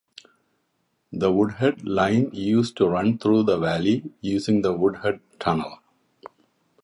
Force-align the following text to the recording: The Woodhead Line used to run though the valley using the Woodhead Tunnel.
The 1.11 1.31
Woodhead 1.31 1.85
Line 1.87 2.31
used 2.33 2.75
to 2.77 2.87
run 2.87 3.19
though 3.21 3.43
the 3.43 3.57
valley 3.59 4.03
using 4.19 4.63
the 4.63 4.73
Woodhead 4.73 5.19
Tunnel. 5.37 5.77